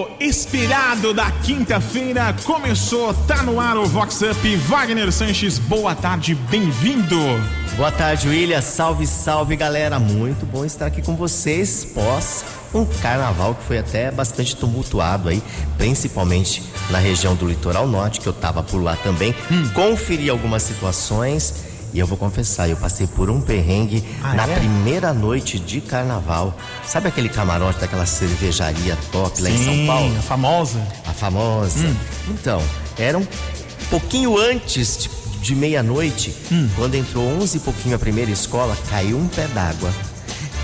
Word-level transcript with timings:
momento 0.00 0.22
esperado 0.22 1.12
da 1.12 1.30
quinta-feira 1.30 2.34
começou, 2.44 3.12
tá 3.12 3.42
no 3.42 3.60
ar 3.60 3.76
o 3.76 3.86
Vox 3.86 4.22
Up. 4.22 4.56
Wagner 4.56 5.12
Sanches, 5.12 5.58
boa 5.58 5.94
tarde, 5.94 6.34
bem-vindo. 6.34 7.16
Boa 7.76 7.92
tarde, 7.92 8.28
William. 8.28 8.60
Salve, 8.60 9.06
salve, 9.06 9.56
galera. 9.56 9.98
Muito 9.98 10.46
bom 10.46 10.64
estar 10.64 10.86
aqui 10.86 11.02
com 11.02 11.16
vocês 11.16 11.84
pós 11.84 12.44
um 12.72 12.84
carnaval 12.84 13.54
que 13.54 13.64
foi 13.64 13.78
até 13.78 14.10
bastante 14.10 14.54
tumultuado 14.54 15.28
aí, 15.28 15.42
principalmente 15.76 16.62
na 16.90 16.98
região 16.98 17.34
do 17.34 17.46
litoral 17.46 17.86
norte, 17.86 18.20
que 18.20 18.26
eu 18.26 18.32
tava 18.32 18.62
por 18.62 18.82
lá 18.82 18.96
também. 18.96 19.34
Hum. 19.50 19.68
Conferi 19.74 20.30
algumas 20.30 20.62
situações 20.62 21.69
e 21.92 21.98
eu 21.98 22.06
vou 22.06 22.16
confessar, 22.16 22.68
eu 22.68 22.76
passei 22.76 23.06
por 23.06 23.30
um 23.30 23.40
perrengue 23.40 24.04
ah, 24.22 24.34
na 24.34 24.46
é? 24.46 24.54
primeira 24.54 25.12
noite 25.12 25.58
de 25.58 25.80
carnaval. 25.80 26.56
Sabe 26.84 27.08
aquele 27.08 27.28
camarote 27.28 27.80
daquela 27.80 28.06
cervejaria 28.06 28.96
top 29.10 29.36
Sim, 29.36 29.42
lá 29.42 29.50
em 29.50 29.64
São 29.64 29.86
Paulo? 29.86 30.18
A 30.18 30.22
famosa. 30.22 30.88
A 31.06 31.12
famosa. 31.12 31.86
Hum. 31.86 31.96
Então, 32.28 32.62
era 32.98 33.18
um 33.18 33.26
pouquinho 33.88 34.38
antes 34.38 34.96
de, 34.98 35.10
de 35.40 35.54
meia-noite, 35.54 36.34
hum. 36.52 36.68
quando 36.76 36.94
entrou 36.94 37.24
11 37.24 37.56
e 37.56 37.60
pouquinho 37.60 37.96
a 37.96 37.98
primeira 37.98 38.30
escola, 38.30 38.76
caiu 38.88 39.18
um 39.18 39.26
pé 39.26 39.46
d'água. 39.48 39.90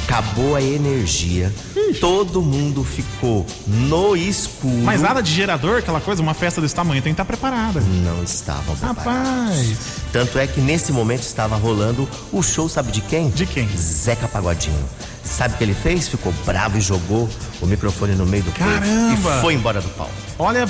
Acabou 0.07 0.55
a 0.55 0.63
energia. 0.63 1.53
Todo 2.01 2.41
mundo 2.41 2.85
ficou 2.85 3.45
no 3.67 4.17
escuro. 4.17 4.85
Mas 4.85 5.03
nada 5.03 5.21
de 5.21 5.33
gerador, 5.33 5.79
aquela 5.79 6.01
coisa, 6.01 6.23
uma 6.23 6.33
festa 6.33 6.61
desse 6.61 6.75
tamanho 6.75 7.03
tem 7.03 7.13
que 7.13 7.21
estar 7.21 7.25
preparada. 7.25 7.81
Não 7.81 8.23
estavam 8.23 8.77
preparados. 8.77 9.05
Rapaz. 9.05 9.77
Tanto 10.13 10.39
é 10.39 10.47
que 10.47 10.61
nesse 10.61 10.93
momento 10.93 11.23
estava 11.23 11.57
rolando 11.57 12.09
o 12.33 12.41
show, 12.41 12.69
sabe 12.69 12.93
de 12.93 13.01
quem? 13.01 13.31
De 13.31 13.47
quem? 13.47 13.69
Zeca 13.77 14.29
Pagodinho. 14.29 14.79
Sabe 15.25 15.55
o 15.55 15.59
que 15.59 15.65
ele 15.65 15.75
fez? 15.75 16.07
Ficou 16.07 16.33
bravo 16.45 16.79
e 16.79 16.81
jogou 16.81 17.29
o 17.61 17.67
microfone 17.67 18.15
no 18.15 18.25
meio 18.25 18.45
do 18.45 18.53
Caramba. 18.53 18.87
e 19.13 19.41
foi 19.41 19.55
embora 19.55 19.81
do 19.81 19.89
palco. 19.91 20.13
Olha, 20.39 20.65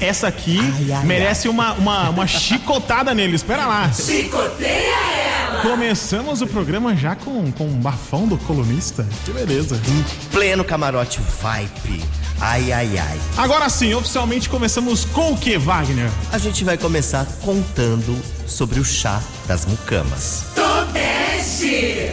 essa 0.00 0.28
aqui 0.28 0.58
ai, 0.60 0.92
ai, 0.92 1.04
merece 1.06 1.48
ai. 1.48 1.54
Uma, 1.54 1.72
uma, 1.72 2.10
uma 2.10 2.26
chicotada 2.26 3.14
nele. 3.14 3.36
Espera 3.36 3.66
lá. 3.66 3.90
Chicoteia 3.90 4.94
ela! 5.24 5.31
Começamos 5.60 6.40
o 6.40 6.46
programa 6.46 6.96
já 6.96 7.14
com, 7.14 7.52
com 7.52 7.66
um 7.66 7.78
bafão 7.78 8.26
do 8.26 8.38
colunista. 8.38 9.06
Que 9.24 9.32
beleza. 9.32 9.76
Em 9.76 10.30
pleno 10.30 10.64
camarote 10.64 11.20
vibe. 11.40 12.02
Ai, 12.40 12.72
ai, 12.72 12.98
ai. 12.98 13.20
Agora 13.36 13.68
sim, 13.68 13.92
oficialmente 13.94 14.48
começamos 14.48 15.04
com 15.04 15.32
o 15.32 15.36
que, 15.36 15.58
Wagner? 15.58 16.10
A 16.32 16.38
gente 16.38 16.64
vai 16.64 16.76
começar 16.78 17.26
contando 17.42 18.16
sobre 18.46 18.80
o 18.80 18.84
chá 18.84 19.22
das 19.46 19.66
mucamas. 19.66 20.46
Tobeste! 20.54 22.10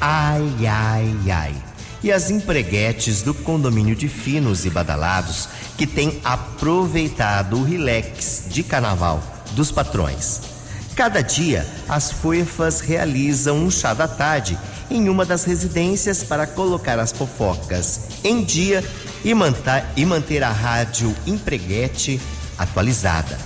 Ai, 0.00 0.66
ai, 0.68 1.16
ai. 1.30 1.54
E 2.02 2.12
as 2.12 2.30
empreguetes 2.30 3.22
do 3.22 3.32
condomínio 3.32 3.94
de 3.94 4.08
finos 4.08 4.64
e 4.64 4.70
badalados 4.70 5.48
que 5.78 5.86
têm 5.86 6.20
aproveitado 6.24 7.56
o 7.56 7.64
relax 7.64 8.44
de 8.48 8.62
carnaval 8.62 9.22
dos 9.52 9.70
patrões. 9.70 10.51
Cada 10.94 11.22
dia, 11.22 11.66
as 11.88 12.12
foifas 12.12 12.80
realizam 12.80 13.56
um 13.56 13.70
chá 13.70 13.94
da 13.94 14.06
tarde 14.06 14.58
em 14.90 15.08
uma 15.08 15.24
das 15.24 15.44
residências 15.44 16.22
para 16.22 16.46
colocar 16.46 16.98
as 16.98 17.12
fofocas 17.12 18.00
em 18.22 18.44
dia 18.44 18.84
e 19.24 19.32
manter, 19.32 19.84
e 19.96 20.04
manter 20.04 20.44
a 20.44 20.50
rádio 20.50 21.14
empreguete 21.26 22.20
atualizada. 22.58 23.38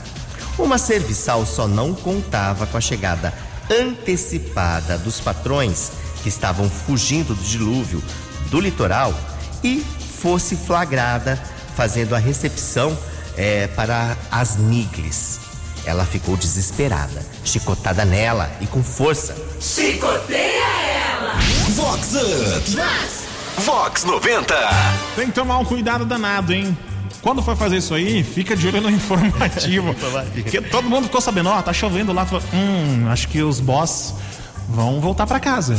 Uma 0.58 0.76
serviçal 0.76 1.46
só 1.46 1.68
não 1.68 1.94
contava 1.94 2.66
com 2.66 2.76
a 2.76 2.80
chegada 2.80 3.32
antecipada 3.70 4.98
dos 4.98 5.20
patrões 5.20 5.92
que 6.22 6.28
estavam 6.28 6.68
fugindo 6.68 7.34
do 7.34 7.44
dilúvio 7.44 8.02
do 8.50 8.58
litoral 8.58 9.14
e 9.62 9.84
fosse 10.20 10.56
flagrada 10.56 11.40
fazendo 11.76 12.14
a 12.14 12.18
recepção 12.18 12.96
é, 13.36 13.68
para 13.68 14.16
as 14.30 14.56
Miglis. 14.56 15.45
Ela 15.86 16.04
ficou 16.04 16.36
desesperada, 16.36 17.24
chicotada 17.44 18.04
nela 18.04 18.50
e 18.60 18.66
com 18.66 18.82
força. 18.82 19.36
Chicoteia 19.60 20.64
ela! 21.14 21.34
Vox 21.70 22.14
Up! 22.14 22.70
Vox! 22.72 23.26
Vox 23.64 24.04
90! 24.04 24.54
Tem 25.14 25.26
que 25.26 25.32
tomar 25.32 25.58
um 25.58 25.64
cuidado 25.64 26.04
danado, 26.04 26.52
hein? 26.52 26.76
Quando 27.22 27.40
for 27.42 27.56
fazer 27.56 27.76
isso 27.78 27.94
aí, 27.94 28.22
fica 28.22 28.56
de 28.56 28.66
olho 28.66 28.80
no 28.80 28.90
informativo. 28.90 29.94
Porque 30.34 30.60
todo 30.60 30.88
mundo 30.88 31.04
ficou 31.04 31.20
sabendo, 31.20 31.48
ó, 31.50 31.62
tá 31.62 31.72
chovendo 31.72 32.12
lá. 32.12 32.26
Hum, 32.52 33.08
acho 33.08 33.28
que 33.28 33.40
os 33.42 33.60
boss 33.60 34.14
vão 34.68 35.00
voltar 35.00 35.26
para 35.26 35.38
casa. 35.40 35.76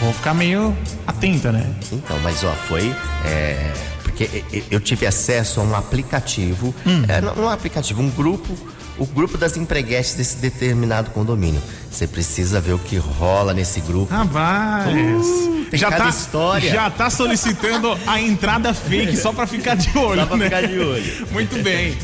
Vou 0.00 0.12
ficar 0.12 0.34
meio 0.34 0.76
atenta, 1.06 1.52
né? 1.52 1.64
Então, 1.92 2.18
mas 2.22 2.42
ó, 2.42 2.52
foi. 2.68 2.94
É, 3.24 3.72
porque 4.02 4.44
eu 4.70 4.80
tive 4.80 5.06
acesso 5.06 5.60
a 5.60 5.62
um 5.64 5.74
aplicativo. 5.74 6.74
Hum. 6.86 7.04
É, 7.08 7.20
não 7.20 7.44
um 7.44 7.48
aplicativo, 7.48 8.02
um 8.02 8.10
grupo. 8.10 8.56
O 8.98 9.06
grupo 9.06 9.36
das 9.36 9.56
empreguetes 9.56 10.14
desse 10.14 10.36
determinado 10.36 11.10
condomínio. 11.10 11.60
Você 11.90 12.06
precisa 12.06 12.60
ver 12.60 12.72
o 12.72 12.78
que 12.78 12.96
rola 12.96 13.52
nesse 13.52 13.80
grupo. 13.80 14.12
Rapaz! 14.12 14.86
Uh, 14.86 15.66
já 15.72 15.90
tá, 15.90 16.08
história. 16.08 16.72
já 16.72 16.90
tá 16.90 17.10
solicitando 17.10 17.96
a 18.06 18.20
entrada 18.20 18.72
fake 18.72 19.16
só 19.16 19.32
para 19.32 19.46
ficar 19.46 19.76
de 19.76 19.96
olho, 19.98 20.20
só 20.20 20.26
pra 20.26 20.36
né? 20.36 20.44
ficar 20.44 20.66
de 20.66 20.78
olho. 20.78 21.26
Muito 21.32 21.62
bem. 21.62 21.96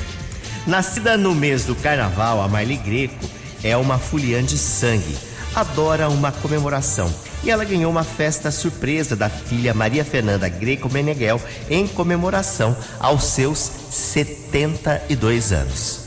Nascida 0.67 1.17
no 1.17 1.35
mês 1.35 1.65
do 1.65 1.75
carnaval, 1.75 2.43
a 2.43 2.49
Marli 2.49 2.77
Greco 2.77 3.29
é 3.63 3.77
uma 3.77 3.99
fuliã 3.99 4.43
de 4.43 4.59
sangue. 4.59 5.17
Adora 5.55 6.09
uma 6.09 6.31
comemoração 6.31 7.13
e 7.43 7.51
ela 7.51 7.65
ganhou 7.65 7.91
uma 7.91 8.05
festa 8.05 8.51
surpresa 8.51 9.17
da 9.17 9.29
filha 9.29 9.75
Maria 9.75 10.05
Fernanda 10.05 10.49
Greco 10.49 10.89
Meneghel 10.93 11.41
em 11.69 11.87
comemoração 11.87 12.77
aos 12.99 13.25
seus 13.25 13.59
72 13.91 15.53
anos. 15.53 16.00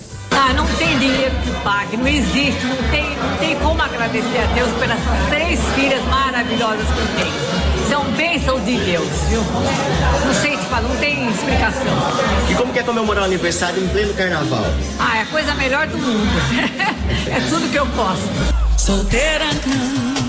Ah, 0.45 0.51
não 0.51 0.67
tem 0.75 0.99
dinheiro 0.99 1.33
que 1.41 1.51
pague, 1.63 1.95
não 1.95 2.05
existe, 2.05 2.65
não 2.65 2.75
tem, 2.91 3.15
não 3.15 3.37
tem 3.37 3.57
como 3.59 3.81
agradecer 3.81 4.39
a 4.39 4.53
Deus 4.53 4.69
pelas 4.77 4.99
três 5.29 5.57
filhas 5.73 6.03
maravilhosas 6.03 6.85
que 6.85 6.99
eu 6.99 7.07
tenho. 7.15 7.89
São 7.89 8.03
bênçãos 8.11 8.65
de 8.65 8.77
Deus, 8.77 9.07
viu? 9.29 9.41
Não 9.41 10.33
sei 10.33 10.57
te 10.57 10.65
falar, 10.65 10.81
não 10.81 10.95
tem 10.97 11.29
explicação. 11.29 11.85
E 12.49 12.55
como 12.55 12.73
que 12.73 12.79
é 12.79 12.83
comemorar 12.83 13.23
o 13.23 13.25
aniversário 13.27 13.81
em 13.81 13.87
pleno 13.87 14.13
carnaval? 14.15 14.65
Ah, 14.99 15.19
é 15.19 15.21
a 15.21 15.25
coisa 15.27 15.55
melhor 15.55 15.87
do 15.87 15.97
mundo. 15.97 16.27
é 17.31 17.39
tudo 17.49 17.71
que 17.71 17.79
eu 17.79 17.85
posso. 17.85 18.27
Solteira 18.77 19.45
não 19.65 20.23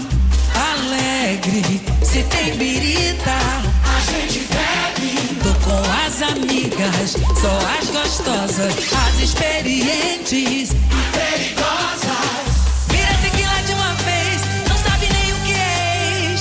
alegre. 0.54 1.82
Se 2.04 2.22
tem 2.22 2.56
birita, 2.56 3.32
a 3.32 4.12
gente 4.12 4.38
bebe. 4.46 4.63
As 6.14 6.22
amigas, 6.22 7.16
só 7.40 7.58
as 7.76 7.90
gostosas, 7.90 8.72
as 9.08 9.20
experientes 9.20 10.70
e 10.70 11.02
perigosas. 11.12 12.54
Vira 12.86 13.18
tequila 13.20 13.62
de 13.66 13.72
uma 13.72 13.94
vez, 13.94 14.42
não 14.68 14.76
sabe 14.78 15.08
nem 15.12 15.32
o 15.32 15.36
que 15.44 15.52
é. 15.54 16.36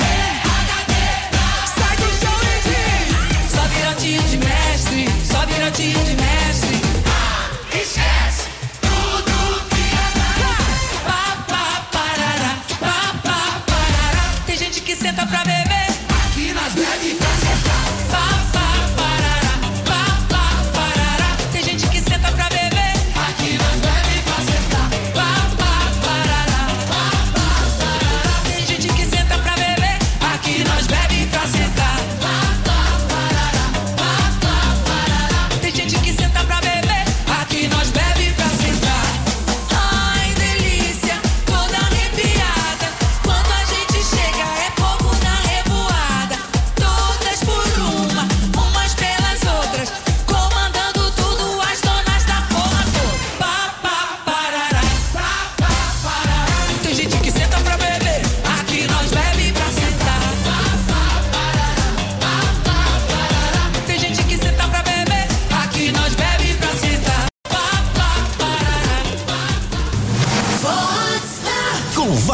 É 0.00 0.40
a 0.44 1.66
Sai 1.66 1.96
do 1.98 2.08
show 2.16 2.40
e 2.42 2.56
diz: 2.70 3.52
Só 3.52 3.60
virotinho 3.68 4.22
de 4.22 4.38
mestre, 4.38 5.08
só 5.30 5.44
virotinho 5.44 6.04
de 6.04 6.16
mestre. 6.16 6.27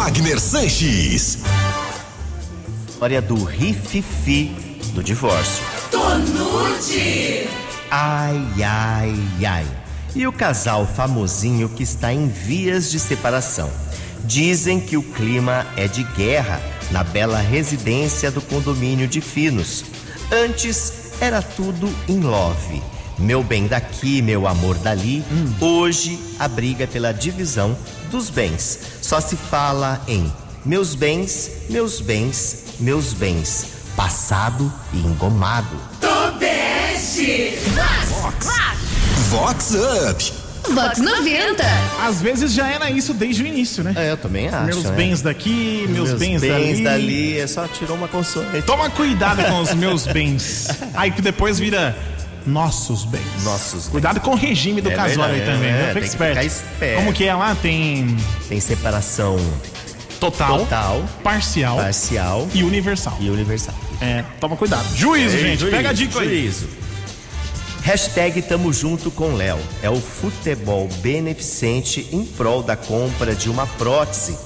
Wagner 0.05 0.39
Sanches. 0.39 1.39
História 2.87 3.23
do 3.23 3.43
rififi 3.43 4.55
do 4.93 5.03
divórcio. 5.03 5.65
Tonute. 5.91 7.49
Ai, 7.91 8.39
ai, 8.63 9.15
ai. 9.47 9.67
E 10.15 10.27
o 10.27 10.33
casal 10.33 10.87
famosinho 10.87 11.71
que 11.71 11.83
está 11.83 12.13
em 12.13 12.29
vias 12.29 12.91
de 12.91 13.01
separação. 13.01 13.71
Dizem 14.25 14.79
que 14.79 14.99
o 14.99 15.03
clima 15.03 15.67
é 15.75 15.89
de 15.89 16.03
guerra 16.03 16.61
na 16.91 17.03
bela 17.03 17.39
residência 17.39 18.31
do 18.31 18.43
condomínio 18.43 19.09
de 19.09 19.23
Finos. 19.23 19.87
Antes 20.31 21.15
era 21.19 21.41
tudo 21.41 21.91
em 22.07 22.21
love. 22.21 22.83
Meu 23.19 23.43
bem 23.43 23.67
daqui, 23.67 24.21
meu 24.21 24.47
amor 24.47 24.77
dali. 24.77 25.25
Hoje 25.59 26.19
a 26.39 26.47
briga 26.47 26.87
pela 26.87 27.11
divisão 27.11 27.75
dos 28.15 28.31
bens. 28.31 28.79
Só 29.03 29.21
se 29.21 29.37
fala 29.37 30.01
em 30.07 30.33
meus 30.65 30.95
bens, 30.95 31.51
meus 31.69 32.01
bens, 32.01 32.65
meus 32.79 33.13
bens. 33.13 33.67
Passado 33.97 34.73
e 34.93 34.99
engomado. 34.99 35.77
Vox 39.31 39.75
Up. 39.75 40.33
Vox 40.73 40.99
90. 40.99 41.65
Às 42.05 42.23
vezes 42.23 42.53
já 42.53 42.69
era 42.69 42.89
isso 42.89 43.13
desde 43.13 43.43
o 43.43 43.47
início, 43.47 43.83
né? 43.83 43.93
É, 43.97 44.13
eu 44.13 44.17
também 44.17 44.49
acho. 44.49 44.65
meus 44.65 44.85
né? 44.85 44.93
bens 44.93 45.21
daqui, 45.21 45.87
meus, 45.89 46.13
bens, 46.15 46.41
dali. 46.41 46.85
dali. 46.85 47.39
É 47.41 47.47
só 47.49 47.67
tirou 47.67 47.97
uma 47.97 48.07
consoante. 48.07 48.63
Toma 48.63 48.89
cuidado 48.91 49.45
com 49.45 49.61
os 49.61 49.75
meus 49.75 50.07
bens. 50.07 50.69
Aí 50.95 51.11
que 51.11 51.21
depois 51.21 51.59
vira 51.59 51.97
nossos 52.47 53.05
bens. 53.05 53.23
Nossos 53.45 53.85
bens. 53.85 53.89
Cuidado 53.89 54.21
com 54.21 54.33
o 54.33 54.35
regime 54.37 54.81
do 54.81 54.91
É 54.91 54.95
casório 54.95 55.35
aí 55.35 55.41
verdade, 55.41 55.59
também. 55.59 55.71
é, 55.73 55.85
tem 55.85 55.95
Fica 55.95 56.07
esperto. 56.07 56.47
esperto. 56.47 56.97
Como 56.97 57.13
que 57.13 57.25
é 57.25 57.35
lá? 57.35 57.55
Tem 57.55 58.17
Tem 58.49 58.61
separação 58.61 59.37
total, 60.21 60.59
total, 60.61 61.05
parcial 61.23 61.77
parcial 61.77 62.49
e 62.55 62.63
universal. 62.63 63.17
e 63.21 63.29
universal. 63.31 63.75
É, 64.01 64.25
toma 64.41 64.57
cuidado. 64.57 64.85
Juízo, 64.97 65.37
Ei, 65.37 65.43
gente. 65.43 65.61
juízo, 65.61 65.77
Pega 65.77 65.91
a 65.91 65.93
dica 65.93 66.21
aí. 66.21 66.29
juízo. 66.29 66.69
Hashtag 67.83 68.41
Tamo 68.43 68.73
Junto 68.73 69.11
com 69.11 69.35
Léo. 69.35 69.59
É 69.83 69.91
o 69.91 70.01
futebol 70.01 70.89
beneficente 71.03 72.09
em 72.13 72.25
prol 72.25 72.63
da 72.63 72.77
compra 72.77 73.35
de 73.35 73.51
uma 73.51 73.67
prótese 73.67 74.37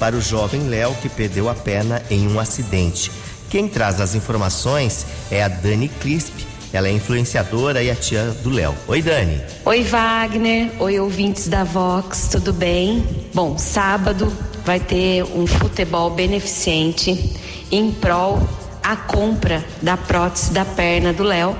para 0.00 0.16
o 0.16 0.20
jovem 0.20 0.62
Léo 0.68 0.94
que 1.00 1.08
perdeu 1.08 1.48
a 1.48 1.54
perna 1.54 2.02
em 2.10 2.26
um 2.28 2.40
acidente. 2.40 3.10
Quem 3.50 3.68
traz 3.68 4.00
as 4.00 4.14
informações 4.14 5.06
é 5.30 5.42
a 5.42 5.48
Dani 5.48 5.88
Crisp. 5.88 6.44
Ela 6.72 6.88
é 6.88 6.92
influenciadora 6.92 7.82
e 7.82 7.90
a 7.90 7.94
tia 7.94 8.24
do 8.42 8.50
Léo. 8.50 8.74
Oi, 8.86 9.00
Dani. 9.00 9.40
Oi, 9.64 9.82
Wagner. 9.84 10.70
Oi, 10.78 11.00
ouvintes 11.00 11.48
da 11.48 11.64
Vox, 11.64 12.28
tudo 12.30 12.52
bem? 12.52 13.06
Bom, 13.32 13.56
sábado 13.56 14.30
vai 14.64 14.78
ter 14.78 15.24
um 15.24 15.46
futebol 15.46 16.10
beneficente 16.10 17.36
em 17.72 17.90
prol 17.90 18.38
a 18.82 18.96
compra 18.96 19.64
da 19.82 19.96
prótese 19.96 20.52
da 20.52 20.64
perna 20.64 21.12
do 21.12 21.22
Léo, 21.22 21.56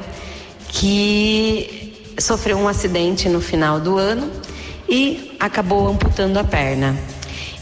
que 0.69 1.95
sofreu 2.19 2.59
um 2.59 2.69
acidente 2.69 3.29
no 3.29 3.41
final 3.41 3.81
do 3.81 3.97
ano 3.97 4.31
e 4.89 5.37
acabou 5.39 5.89
amputando 5.89 6.39
a 6.39 6.45
perna. 6.45 6.97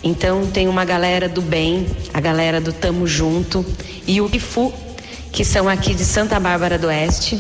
Então 0.03 0.47
tem 0.47 0.69
uma 0.69 0.85
galera 0.85 1.29
do 1.29 1.43
bem, 1.43 1.87
a 2.15 2.21
galera 2.21 2.61
do 2.61 2.73
Tamo 2.73 3.07
Junto 3.07 3.65
e 4.07 4.21
o 4.21 4.31
IFU, 4.33 4.73
que 5.37 5.45
são 5.45 5.69
aqui 5.69 5.93
de 5.93 6.03
Santa 6.03 6.41
Bárbara 6.41 6.79
do 6.79 6.87
Oeste, 6.87 7.39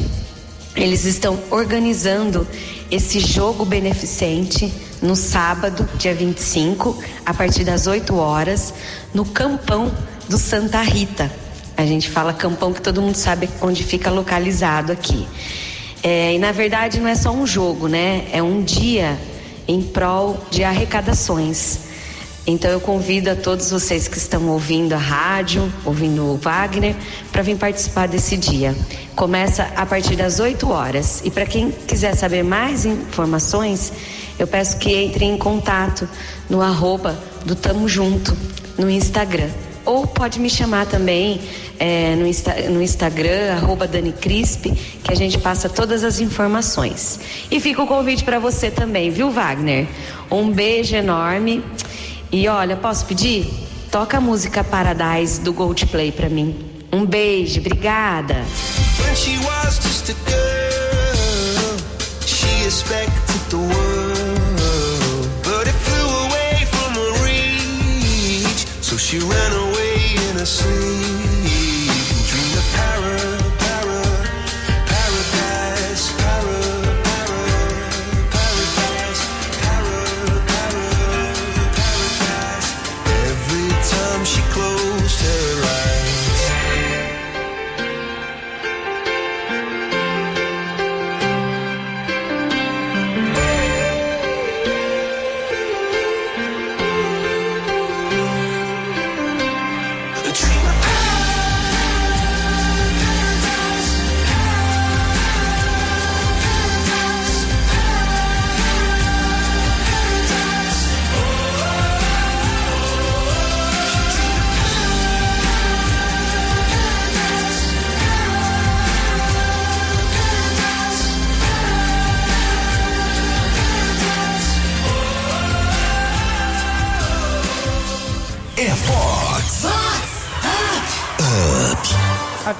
eles 0.77 1.07
estão 1.07 1.39
organizando 1.51 2.47
esse 2.91 3.19
jogo 3.19 3.65
beneficente 3.65 4.71
no 5.01 5.17
sábado, 5.17 5.89
dia 5.97 6.15
25, 6.15 7.03
a 7.25 7.33
partir 7.33 7.65
das 7.65 7.87
8 7.87 8.15
horas, 8.15 8.75
no 9.15 9.25
campão 9.25 9.91
do 10.29 10.37
Santa 10.37 10.83
Rita. 10.83 11.33
A 11.75 11.87
gente 11.87 12.11
fala 12.11 12.35
campão 12.35 12.71
que 12.71 12.83
todo 12.83 13.01
mundo 13.01 13.17
sabe 13.17 13.49
onde 13.63 13.83
fica 13.83 14.11
localizado 14.11 14.93
aqui. 14.93 15.27
É, 16.03 16.35
e 16.35 16.39
na 16.39 16.53
verdade 16.53 17.01
não 17.01 17.09
é 17.09 17.15
só 17.15 17.31
um 17.31 17.47
jogo, 17.47 17.89
né? 17.89 18.27
É 18.31 18.43
um 18.43 18.63
dia 18.63 19.19
em 19.67 19.81
prol 19.81 20.45
de 20.51 20.63
arrecadações. 20.63 21.79
Então 22.47 22.71
eu 22.71 22.81
convido 22.81 23.29
a 23.31 23.35
todos 23.35 23.71
vocês 23.73 24.07
que 24.07 24.17
estão 24.19 24.47
ouvindo 24.49 24.93
a 24.93 24.99
rádio, 24.99 25.71
ouvindo 25.85 26.23
o 26.25 26.37
Wagner, 26.37 26.95
para 27.33 27.43
vir 27.43 27.57
participar 27.57 28.07
desse 28.07 28.37
dia. 28.37 28.75
Começa 29.17 29.65
a 29.75 29.85
partir 29.85 30.15
das 30.15 30.39
8 30.39 30.71
horas. 30.71 31.23
E 31.25 31.31
para 31.31 31.45
quem 31.45 31.73
quiser 31.73 32.15
saber 32.15 32.45
mais 32.45 32.85
informações, 32.85 33.93
eu 34.39 34.47
peço 34.47 34.77
que 34.79 35.05
entrem 35.05 35.33
em 35.35 35.39
contato 35.39 36.09
no 36.49 36.63
arroba 36.63 37.19
do 37.45 37.57
Tamo 37.57 37.89
Junto 37.89 38.37
no 38.79 38.89
Instagram. 38.89 39.49
Ou 39.85 40.07
pode 40.07 40.39
me 40.41 40.51
chamar 40.51 40.87
também 40.87 41.41
é, 41.79 42.15
no, 42.17 42.27
Insta- 42.27 42.69
no 42.71 42.83
Instagram, 42.83 43.53
arroba 43.55 43.87
Dani 43.87 44.13
Crisp, 44.13 44.73
que 45.03 45.13
a 45.13 45.15
gente 45.15 45.39
passa 45.39 45.69
todas 45.69 46.03
as 46.03 46.19
informações. 46.21 47.21
E 47.51 47.61
fica 47.61 47.83
o 47.83 47.87
convite 47.87 48.25
para 48.25 48.39
você 48.41 48.69
também, 48.69 49.11
viu, 49.11 49.31
Wagner? 49.31 49.87
Um 50.29 50.51
beijo 50.51 50.97
enorme. 50.97 51.63
E 52.37 52.49
olha, 52.49 52.77
posso 52.77 53.07
pedir? 53.07 53.51
Toca 53.91 54.19
a 54.19 54.21
música 54.21 54.63
Paradise 54.63 55.41
do 55.41 55.55
Goldplay 55.55 56.13
pra 56.13 56.29
mim. 56.29 56.55
Um 56.93 57.07
beijo, 57.07 57.61
obrigada. 57.61 58.45
She 68.99 69.21
ran 69.21 69.53
away 69.53 70.17
in 70.31 70.37
her 70.37 70.45
sleep, 70.45 71.36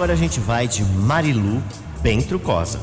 Agora 0.07 0.15
a 0.15 0.23
gente 0.23 0.39
vai 0.39 0.69
de 0.69 0.85
Marilu, 0.85 1.61
bem 2.01 2.23
trucosa. 2.23 2.79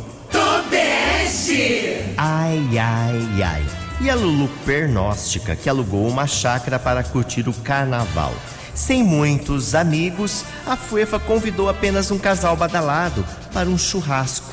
Ai, 2.18 2.78
ai, 2.78 3.42
ai. 3.42 3.66
E 4.02 4.10
a 4.10 4.16
Lulu 4.16 4.50
Pernóstica, 4.66 5.56
que 5.56 5.70
alugou 5.70 6.06
uma 6.06 6.28
chácara 6.28 6.78
para 6.78 7.02
curtir 7.02 7.48
o 7.48 7.54
carnaval. 7.54 8.34
Sem 8.76 9.06
muitos 9.06 9.74
amigos, 9.74 10.44
a 10.68 10.76
Fuefa 10.76 11.18
convidou 11.18 11.70
apenas 11.70 12.12
um 12.12 12.20
casal 12.20 12.58
badalado 12.58 13.26
para 13.54 13.70
um 13.70 13.78
churrasco. 13.78 14.52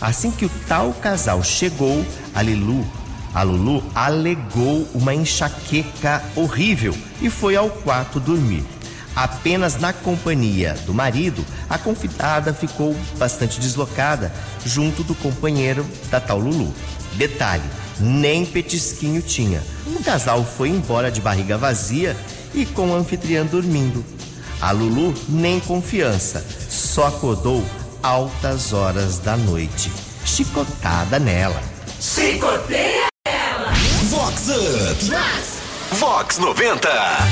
Assim 0.00 0.30
que 0.30 0.44
o 0.44 0.50
tal 0.68 0.92
casal 0.92 1.42
chegou, 1.42 2.06
a 2.32 2.40
Lilu, 2.40 2.86
a 3.34 3.42
Lulu 3.42 3.82
alegou 3.96 4.86
uma 4.94 5.12
enxaqueca 5.12 6.22
horrível 6.36 6.96
e 7.20 7.28
foi 7.28 7.56
ao 7.56 7.68
quarto 7.68 8.20
dormir. 8.20 8.64
Apenas 9.14 9.78
na 9.78 9.92
companhia 9.92 10.74
do 10.86 10.94
marido, 10.94 11.44
a 11.68 11.76
convidada 11.76 12.54
ficou 12.54 12.96
bastante 13.18 13.60
deslocada 13.60 14.32
junto 14.64 15.02
do 15.02 15.14
companheiro 15.14 15.86
da 16.10 16.18
tal 16.18 16.38
Lulu. 16.38 16.72
Detalhe: 17.14 17.64
nem 18.00 18.46
petisquinho 18.46 19.20
tinha. 19.20 19.62
O 19.86 20.02
casal 20.02 20.44
foi 20.44 20.70
embora 20.70 21.10
de 21.10 21.20
barriga 21.20 21.58
vazia 21.58 22.16
e 22.54 22.64
com 22.64 22.94
a 22.94 22.98
anfitriã 22.98 23.44
dormindo. 23.44 24.04
A 24.60 24.70
Lulu 24.70 25.14
nem 25.28 25.60
confiança, 25.60 26.44
só 26.70 27.08
acordou 27.08 27.64
altas 28.02 28.72
horas 28.72 29.18
da 29.18 29.36
noite. 29.36 29.90
Chicotada 30.24 31.18
nela. 31.18 31.60
Vox 34.08 34.48
Up. 34.48 35.61
Vox 35.92 36.38
90. 36.38 36.88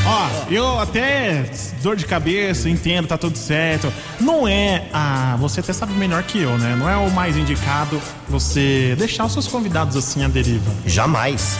Ó, 0.06 0.52
eu 0.52 0.78
até 0.78 1.50
dor 1.82 1.96
de 1.96 2.04
cabeça, 2.06 2.68
entendo, 2.68 3.08
tá 3.08 3.16
tudo 3.16 3.36
certo. 3.38 3.92
Não 4.20 4.46
é 4.46 4.84
a. 4.92 5.36
Você 5.38 5.60
até 5.60 5.72
sabe 5.72 5.92
melhor 5.94 6.22
que 6.22 6.40
eu, 6.40 6.58
né? 6.58 6.76
Não 6.78 6.88
é 6.88 6.96
o 6.96 7.10
mais 7.10 7.36
indicado 7.36 8.00
você 8.28 8.94
deixar 8.98 9.24
os 9.24 9.32
seus 9.32 9.46
convidados 9.46 9.96
assim 9.96 10.24
à 10.24 10.28
deriva. 10.28 10.70
Jamais. 10.84 11.58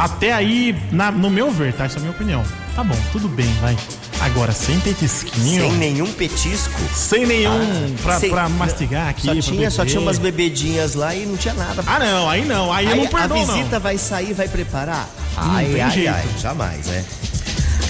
Até 0.00 0.32
aí, 0.32 0.74
na- 0.90 1.10
no 1.12 1.28
meu 1.30 1.50
ver, 1.50 1.74
tá? 1.74 1.84
Essa 1.84 1.96
é 1.96 1.98
a 1.98 2.00
minha 2.00 2.12
opinião. 2.12 2.42
Tá 2.74 2.82
bom, 2.82 2.96
tudo 3.12 3.28
bem, 3.28 3.52
vai. 3.60 3.76
Agora, 4.20 4.52
sem 4.52 4.78
petisquinho. 4.80 5.62
Sem 5.62 5.72
nenhum 5.74 6.06
petisco. 6.12 6.80
Sem 6.94 7.26
nenhum 7.26 7.94
pra, 8.02 8.18
Sem- 8.18 8.30
pra 8.30 8.48
mastigar 8.48 9.08
aqui. 9.08 9.26
Só 9.26 9.34
tinha, 9.50 9.70
só 9.70 9.84
tinha 9.84 10.00
umas 10.00 10.18
bebedinhas 10.18 10.94
lá 10.94 11.14
e 11.14 11.24
não 11.26 11.36
tinha 11.36 11.54
nada. 11.54 11.82
Ah, 11.86 11.98
não, 11.98 12.28
aí 12.30 12.44
não. 12.44 12.72
Aí, 12.72 12.86
eu 12.86 12.96
não 12.96 13.02
Aí 13.02 13.06
a 13.08 13.10
perdoo, 13.18 13.38
visita 13.46 13.76
não. 13.76 13.80
vai 13.80 13.98
sair, 13.98 14.32
vai 14.34 14.48
preparar? 14.48 15.08
Não 15.36 15.52
Ai, 15.54 15.80
ai, 15.80 15.90
jeito. 15.90 16.08
ai, 16.14 16.24
jamais, 16.40 16.86
né? 16.86 17.04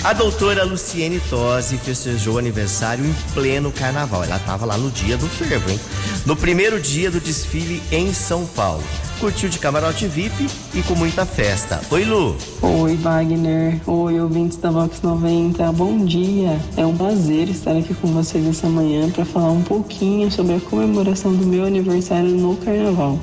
A 0.02 0.12
doutora 0.14 0.64
Luciene 0.64 1.20
Tosi 1.28 1.76
festejou 1.76 2.38
aniversário 2.38 3.04
em 3.04 3.12
pleno 3.34 3.70
carnaval. 3.70 4.24
Ela 4.24 4.36
estava 4.36 4.64
lá 4.64 4.78
no 4.78 4.90
dia 4.90 5.16
do 5.16 5.28
fervo, 5.28 5.68
hein? 5.70 5.78
No 6.24 6.34
primeiro 6.34 6.80
dia 6.80 7.10
do 7.10 7.20
desfile 7.20 7.82
em 7.92 8.14
São 8.14 8.46
Paulo. 8.46 8.82
Curtiu 9.20 9.50
de 9.50 9.58
camarote 9.58 10.06
VIP 10.06 10.48
e 10.74 10.82
com 10.82 10.94
muita 10.94 11.26
festa. 11.26 11.78
Oi, 11.90 12.06
Lu. 12.06 12.34
Oi, 12.62 12.96
Wagner. 12.96 13.78
Oi, 13.86 14.18
ouvintes 14.18 14.56
da 14.56 14.70
Vox 14.70 15.02
90. 15.02 15.70
Bom 15.72 16.06
dia. 16.06 16.58
É 16.74 16.86
um 16.86 16.96
prazer 16.96 17.50
estar 17.50 17.76
aqui 17.76 17.92
com 17.92 18.08
vocês 18.08 18.46
essa 18.46 18.66
manhã 18.66 19.10
para 19.10 19.26
falar 19.26 19.50
um 19.50 19.62
pouquinho 19.62 20.30
sobre 20.30 20.54
a 20.54 20.60
comemoração 20.60 21.34
do 21.34 21.44
meu 21.44 21.66
aniversário 21.66 22.30
no 22.30 22.56
Carnaval. 22.56 23.18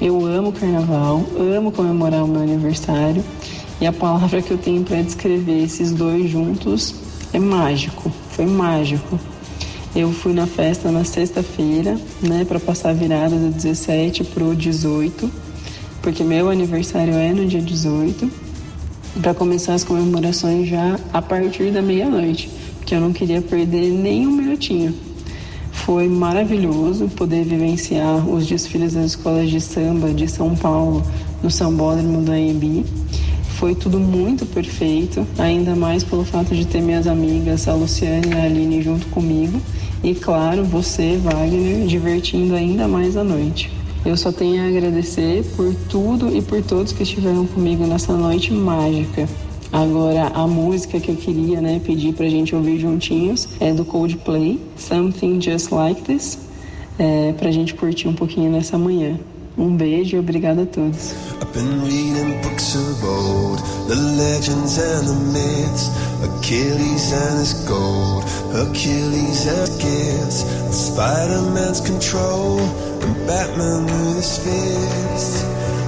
Eu 0.00 0.26
amo 0.26 0.52
Carnaval, 0.52 1.24
amo 1.38 1.70
comemorar 1.70 2.24
o 2.24 2.28
meu 2.28 2.42
aniversário 2.42 3.22
e 3.80 3.86
a 3.86 3.92
palavra 3.92 4.42
que 4.42 4.50
eu 4.50 4.58
tenho 4.58 4.82
para 4.82 5.02
descrever 5.02 5.62
esses 5.62 5.92
dois 5.92 6.28
juntos 6.28 6.96
é 7.32 7.38
mágico. 7.38 8.10
Foi 8.30 8.44
mágico. 8.44 9.20
Eu 9.94 10.10
fui 10.10 10.32
na 10.32 10.46
festa 10.46 10.90
na 10.90 11.04
sexta-feira, 11.04 11.98
né, 12.22 12.46
para 12.46 12.58
passar 12.58 12.90
a 12.90 12.92
virada 12.94 13.36
do 13.36 13.50
17 13.50 14.24
pro 14.24 14.56
18, 14.56 15.30
porque 16.00 16.24
meu 16.24 16.48
aniversário 16.48 17.12
é 17.12 17.30
no 17.30 17.46
dia 17.46 17.60
18, 17.60 18.30
para 19.20 19.34
começar 19.34 19.74
as 19.74 19.84
comemorações 19.84 20.66
já 20.66 20.98
a 21.12 21.20
partir 21.20 21.70
da 21.70 21.82
meia-noite, 21.82 22.48
porque 22.78 22.94
eu 22.94 23.02
não 23.02 23.12
queria 23.12 23.42
perder 23.42 23.90
nem 23.90 24.26
um 24.26 24.30
minutinho. 24.30 24.94
Foi 25.70 26.08
maravilhoso 26.08 27.08
poder 27.08 27.44
vivenciar 27.44 28.26
os 28.26 28.46
desfiles 28.46 28.94
das 28.94 29.10
escolas 29.10 29.50
de 29.50 29.60
samba 29.60 30.08
de 30.08 30.26
São 30.26 30.56
Paulo 30.56 31.02
no 31.42 31.50
Sambódromo 31.50 32.22
do 32.22 32.32
AMB. 32.32 32.86
Foi 33.58 33.74
tudo 33.74 34.00
muito 34.00 34.46
perfeito, 34.46 35.26
ainda 35.36 35.76
mais 35.76 36.02
pelo 36.02 36.24
fato 36.24 36.54
de 36.54 36.66
ter 36.66 36.80
minhas 36.80 37.06
amigas, 37.06 37.68
a 37.68 37.74
Luciane 37.74 38.28
e 38.30 38.32
a 38.32 38.44
Aline 38.44 38.80
junto 38.80 39.06
comigo. 39.08 39.60
E 40.02 40.14
claro, 40.14 40.64
você, 40.64 41.16
Wagner, 41.16 41.86
divertindo 41.86 42.56
ainda 42.56 42.88
mais 42.88 43.16
a 43.16 43.22
noite. 43.22 43.70
Eu 44.04 44.16
só 44.16 44.32
tenho 44.32 44.60
a 44.60 44.66
agradecer 44.66 45.44
por 45.56 45.72
tudo 45.88 46.36
e 46.36 46.42
por 46.42 46.60
todos 46.60 46.92
que 46.92 47.04
estiveram 47.04 47.46
comigo 47.46 47.86
nessa 47.86 48.12
noite 48.12 48.52
mágica. 48.52 49.28
Agora, 49.72 50.26
a 50.34 50.46
música 50.46 50.98
que 50.98 51.08
eu 51.08 51.16
queria 51.16 51.60
né, 51.60 51.80
pedir 51.84 52.12
pra 52.14 52.28
gente 52.28 52.54
ouvir 52.54 52.80
juntinhos 52.80 53.48
é 53.60 53.72
do 53.72 53.84
Coldplay, 53.84 54.60
Something 54.76 55.40
Just 55.40 55.70
Like 55.70 56.02
This, 56.02 56.36
é, 56.98 57.32
pra 57.34 57.52
gente 57.52 57.74
curtir 57.74 58.08
um 58.08 58.14
pouquinho 58.14 58.50
nessa 58.50 58.76
manhã. 58.76 59.18
Um 59.56 59.76
beijo 59.76 60.16
e 60.16 60.18
obrigada 60.18 60.62
a 60.62 60.66
todos. 60.66 61.12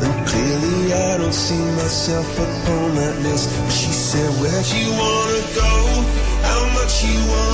And 0.03 0.27
clearly 0.27 0.93
I 0.93 1.17
don't 1.19 1.33
see 1.33 1.57
myself 1.77 2.29
upon 2.39 2.95
that 2.97 3.17
list. 3.23 3.49
She 3.71 3.93
said, 3.93 4.29
Where'd 4.41 4.67
you 4.67 4.91
wanna 4.93 5.41
go? 5.55 5.73
How 6.43 6.63
much 6.75 7.05
you 7.05 7.19
risk? 7.31 7.54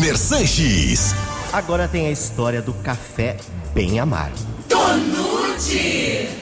Wagner 0.00 0.16
Sanches. 0.16 1.14
Agora 1.52 1.86
tem 1.86 2.06
a 2.06 2.10
história 2.10 2.62
do 2.62 2.72
café 2.72 3.36
bem 3.74 4.00
amargo. 4.00 4.34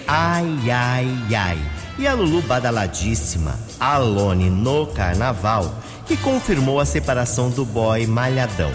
Ai, 0.06 0.70
ai, 0.70 1.34
ai. 1.34 1.58
E 1.98 2.06
a 2.06 2.14
Lulu 2.14 2.40
badaladíssima, 2.42 3.58
Alone 3.80 4.48
no 4.48 4.86
carnaval, 4.86 5.74
que 6.06 6.16
confirmou 6.16 6.78
a 6.78 6.84
separação 6.84 7.50
do 7.50 7.64
boy 7.64 8.06
malhadão. 8.06 8.72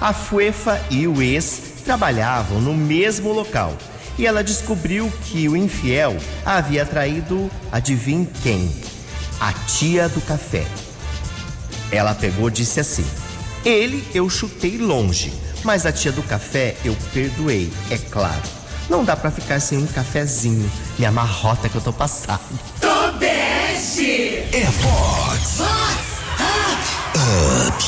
A 0.00 0.14
Fuefa 0.14 0.80
e 0.90 1.06
o 1.06 1.20
ex 1.20 1.82
trabalhavam 1.84 2.58
no 2.58 2.72
mesmo 2.72 3.34
local. 3.34 3.76
E 4.18 4.26
ela 4.26 4.42
descobriu 4.42 5.12
que 5.26 5.46
o 5.46 5.54
infiel 5.54 6.16
havia 6.42 6.86
traído, 6.86 7.50
adivinhe 7.70 8.26
quem? 8.42 8.74
A 9.38 9.52
tia 9.52 10.08
do 10.08 10.22
café. 10.22 10.64
Ela 11.90 12.14
pegou 12.14 12.48
e 12.48 12.52
disse 12.52 12.80
assim: 12.80 13.04
Ele 13.64 14.04
eu 14.14 14.28
chutei 14.28 14.76
longe, 14.78 15.32
mas 15.64 15.86
a 15.86 15.92
tia 15.92 16.10
do 16.12 16.22
café 16.22 16.74
eu 16.84 16.96
perdoei, 17.12 17.72
é 17.90 17.96
claro. 17.98 18.42
Não 18.90 19.04
dá 19.04 19.16
pra 19.16 19.30
ficar 19.30 19.60
sem 19.60 19.78
um 19.78 19.86
cafezinho. 19.86 20.70
Me 20.98 21.06
amarrota 21.06 21.68
que 21.68 21.76
eu 21.76 21.80
tô 21.80 21.92
passado. 21.92 22.40
É 24.52 24.64
Vox. 24.66 25.60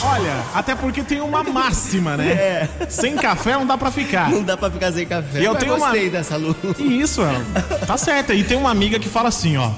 Olha, 0.03 0.45
até 0.55 0.75
porque 0.75 1.03
tem 1.03 1.21
uma 1.21 1.43
máxima, 1.43 2.17
né? 2.17 2.69
Sem 2.89 3.17
café 3.17 3.53
não 3.55 3.67
dá 3.67 3.77
pra 3.77 3.91
ficar. 3.91 4.31
Não 4.31 4.43
dá 4.43 4.57
pra 4.57 4.71
ficar 4.71 4.93
sem 4.93 5.07
café. 5.07 5.41
E 5.41 5.45
eu 5.45 5.55
tenho 5.55 5.75
uma- 5.75 5.87
gostei 5.89 6.09
dessa 6.11 6.37
Lu. 6.37 6.55
E 6.79 7.01
isso, 7.01 7.23
ela. 7.23 7.43
Tá 7.87 7.97
certo. 7.97 8.33
E 8.33 8.45
tem 8.45 8.57
uma 8.57 8.71
amiga 8.71 8.99
que 8.99 9.09
fala 9.09 9.29
assim, 9.29 9.57
ó. 9.57 9.71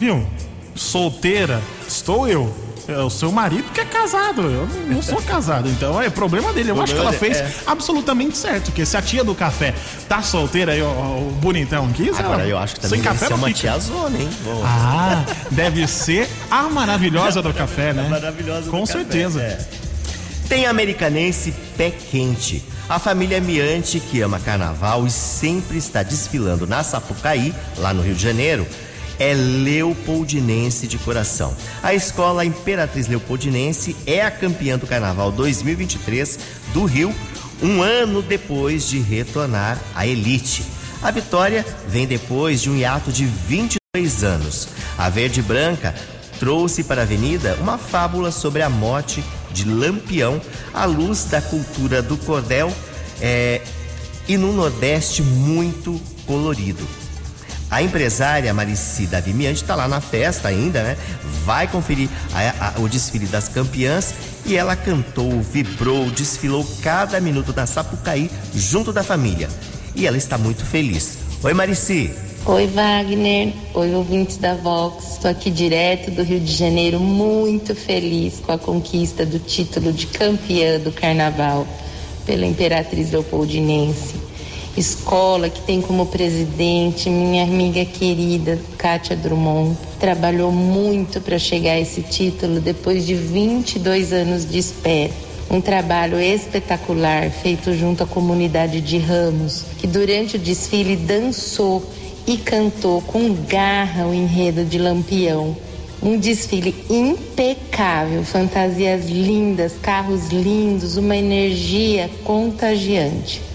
Viu? 0.00 0.26
Solteira, 0.74 1.62
estou 1.86 2.26
eu. 2.28 2.52
É 2.86 2.98
o 2.98 3.08
seu 3.08 3.32
marido 3.32 3.70
que 3.72 3.80
é 3.80 3.84
casado. 3.84 4.42
Eu 4.42 4.68
não 4.88 5.00
sou 5.00 5.20
casado. 5.22 5.68
Então 5.70 6.00
é 6.00 6.10
problema 6.10 6.52
dele. 6.52 6.70
Eu 6.70 6.82
acho 6.82 6.92
que 6.94 7.00
ela 7.00 7.12
fez 7.12 7.38
dele, 7.38 7.54
absolutamente 7.66 8.36
certo. 8.36 8.64
Porque 8.66 8.84
se 8.84 8.96
a 8.96 9.00
tia 9.02 9.24
do 9.24 9.34
café 9.34 9.74
tá 10.08 10.20
solteira 10.22 10.72
aí, 10.72 10.82
o 10.82 11.30
bonitão 11.40 11.88
quis. 11.92 12.18
Agora 12.18 12.42
ela- 12.42 12.48
eu 12.50 12.58
acho 12.58 12.74
que 12.74 12.80
também 12.80 12.98
sem 13.00 13.02
deve 13.02 13.14
café 13.14 13.26
ser 13.26 13.30
não 13.30 13.38
uma 13.38 13.48
fica. 13.48 13.60
tiazona, 13.60 14.18
hein? 14.18 14.28
Bom, 14.44 14.62
Ah, 14.64 15.24
deve 15.50 15.86
ser 15.86 16.28
a 16.50 16.64
maravilhosa 16.64 17.40
do 17.40 17.54
café, 17.54 17.92
né? 17.94 18.06
maravilhosa 18.08 18.62
do 18.62 18.70
Com 18.70 18.80
café, 18.80 18.92
certeza. 18.98 19.40
é. 19.40 19.58
Tem 20.48 20.66
americanense 20.66 21.54
pé 21.78 21.90
quente. 21.90 22.62
A 22.86 22.98
família 22.98 23.40
Miante, 23.40 23.98
que 23.98 24.20
ama 24.20 24.38
carnaval 24.38 25.06
e 25.06 25.10
sempre 25.10 25.78
está 25.78 26.02
desfilando 26.02 26.66
na 26.66 26.82
Sapucaí, 26.84 27.54
lá 27.78 27.94
no 27.94 28.02
Rio 28.02 28.14
de 28.14 28.22
Janeiro, 28.22 28.66
é 29.18 29.34
leopoldinense 29.34 30.86
de 30.86 30.98
coração. 30.98 31.54
A 31.82 31.94
escola 31.94 32.44
Imperatriz 32.44 33.06
Leopoldinense 33.06 33.96
é 34.06 34.22
a 34.22 34.30
campeã 34.30 34.78
do 34.78 34.86
carnaval 34.86 35.30
2023 35.32 36.38
do 36.72 36.84
Rio, 36.84 37.14
um 37.62 37.82
ano 37.82 38.22
depois 38.22 38.88
de 38.88 38.98
retornar 38.98 39.80
à 39.94 40.06
elite. 40.06 40.64
A 41.02 41.10
vitória 41.10 41.64
vem 41.86 42.06
depois 42.06 42.62
de 42.62 42.70
um 42.70 42.76
hiato 42.76 43.12
de 43.12 43.26
22 43.26 44.24
anos. 44.24 44.68
A 44.96 45.08
verde 45.08 45.42
branca 45.42 45.94
trouxe 46.38 46.82
para 46.82 47.02
a 47.02 47.04
Avenida 47.04 47.56
uma 47.60 47.78
fábula 47.78 48.30
sobre 48.30 48.62
a 48.62 48.68
morte 48.68 49.22
de 49.52 49.68
Lampião 49.68 50.40
à 50.72 50.84
luz 50.84 51.24
da 51.26 51.40
cultura 51.40 52.02
do 52.02 52.16
cordel 52.16 52.72
é, 53.20 53.62
e 54.26 54.36
no 54.36 54.52
Nordeste 54.52 55.22
muito 55.22 56.00
colorido. 56.26 57.03
A 57.74 57.82
empresária 57.82 58.54
Marici 58.54 59.04
Davimiante 59.04 59.62
está 59.62 59.74
lá 59.74 59.88
na 59.88 60.00
festa 60.00 60.46
ainda, 60.46 60.80
né? 60.84 60.96
Vai 61.44 61.66
conferir 61.66 62.08
a- 62.32 62.68
a- 62.68 62.80
o 62.80 62.88
desfile 62.88 63.26
das 63.26 63.48
campeãs 63.48 64.14
e 64.46 64.54
ela 64.54 64.76
cantou, 64.76 65.42
vibrou, 65.42 66.08
desfilou 66.08 66.64
cada 66.84 67.20
minuto 67.20 67.52
da 67.52 67.66
Sapucaí 67.66 68.30
junto 68.54 68.92
da 68.92 69.02
família. 69.02 69.48
E 69.92 70.06
ela 70.06 70.16
está 70.16 70.38
muito 70.38 70.64
feliz. 70.64 71.18
Oi, 71.42 71.52
Marici. 71.52 72.12
Oi, 72.46 72.68
Wagner. 72.68 73.52
Oi, 73.74 73.92
ouvintes 73.92 74.36
da 74.36 74.54
Vox. 74.54 75.14
Estou 75.14 75.32
aqui 75.32 75.50
direto 75.50 76.12
do 76.12 76.22
Rio 76.22 76.38
de 76.38 76.52
Janeiro, 76.52 77.00
muito 77.00 77.74
feliz 77.74 78.34
com 78.38 78.52
a 78.52 78.58
conquista 78.58 79.26
do 79.26 79.40
título 79.40 79.92
de 79.92 80.06
campeã 80.06 80.78
do 80.78 80.92
carnaval 80.92 81.66
pela 82.24 82.46
Imperatriz 82.46 83.10
Leopoldinense. 83.10 84.22
Escola 84.76 85.48
que 85.48 85.60
tem 85.60 85.80
como 85.80 86.06
presidente 86.06 87.08
minha 87.08 87.44
amiga 87.44 87.84
querida 87.84 88.58
Kátia 88.76 89.14
Drummond. 89.14 89.76
Trabalhou 90.00 90.50
muito 90.50 91.20
para 91.20 91.38
chegar 91.38 91.74
a 91.74 91.80
esse 91.80 92.02
título 92.02 92.58
depois 92.58 93.06
de 93.06 93.14
22 93.14 94.12
anos 94.12 94.44
de 94.44 94.58
espera. 94.58 95.12
Um 95.48 95.60
trabalho 95.60 96.18
espetacular 96.18 97.30
feito 97.30 97.72
junto 97.74 98.02
à 98.02 98.06
comunidade 98.06 98.80
de 98.80 98.98
Ramos, 98.98 99.64
que 99.78 99.86
durante 99.86 100.34
o 100.34 100.40
desfile 100.40 100.96
dançou 100.96 101.80
e 102.26 102.36
cantou 102.36 103.00
com 103.02 103.32
garra 103.32 104.08
o 104.08 104.12
enredo 104.12 104.64
de 104.64 104.78
Lampião. 104.78 105.56
Um 106.02 106.18
desfile 106.18 106.74
impecável, 106.90 108.24
fantasias 108.24 109.06
lindas, 109.08 109.74
carros 109.80 110.30
lindos, 110.30 110.96
uma 110.96 111.16
energia 111.16 112.10
contagiante. 112.24 113.53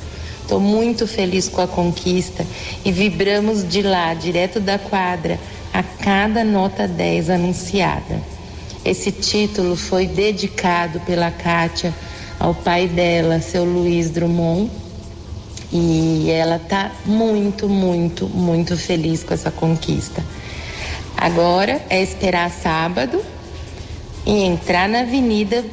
Estou 0.50 0.60
muito 0.60 1.06
feliz 1.06 1.48
com 1.48 1.62
a 1.62 1.68
conquista 1.68 2.44
e 2.84 2.91
vibramos 2.91 3.63
de 3.70 3.84
lá, 3.84 4.15
direto 4.15 4.60
da 4.60 4.79
quadra, 4.79 5.39
a 5.72 5.84
cada 5.84 6.44
nota 6.44 6.88
10 6.88 7.29
anunciada. 7.29 8.20
Esse 8.84 9.12
título 9.12 9.75
foi 9.75 10.08
dedicado 10.08 11.01
pela 11.01 11.29
Kátia 11.29 11.94
ao 12.39 12.56
pai 12.56 12.88
dela, 12.88 13.39
seu 13.39 13.63
Luiz 13.63 14.10
Drummond, 14.10 14.72
e 15.72 16.32
ela 16.32 16.58
tá 16.58 16.94
muito, 17.06 17.70
muito, 17.70 18.27
muito 18.27 18.75
feliz 18.75 19.24
com 19.24 19.36
essa 19.36 19.51
conquista. 19.51 20.25
Agora 21.15 21.79
é 21.91 22.01
esperar 22.01 22.50
sábado 22.50 23.24
e 24.25 24.46
entrar 24.46 24.89
na 24.89 25.01
avenida 25.01 25.63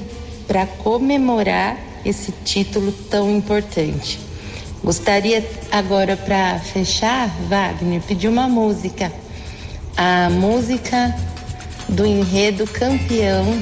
para 0.47 0.67
comemorar 0.67 1.79
esse 2.05 2.31
título 2.45 2.93
tão 3.09 3.35
importante. 3.35 4.27
Gostaria 4.83 5.45
agora 5.73 6.17
para 6.17 6.59
fechar, 6.61 7.29
Wagner, 7.49 8.01
pedir 8.03 8.29
uma 8.29 8.49
música. 8.49 9.13
A 9.97 10.29
música 10.31 11.15
do 11.89 12.05
enredo 12.07 12.67
campeão 12.67 13.59